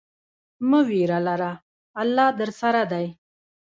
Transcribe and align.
مه 0.69 0.79
ویره 0.87 1.19
لره، 1.27 1.51
الله 2.01 2.27
درسره 2.39 2.83
دی. 2.91 3.07